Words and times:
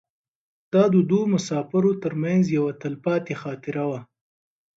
دا 0.73 0.83
د 0.93 0.95
دوو 1.09 1.21
مسافرو 1.33 1.91
تر 2.03 2.13
منځ 2.23 2.43
یوه 2.57 2.71
تلپاتې 2.81 3.33
خاطره 3.43 3.83
وه. 3.89 4.01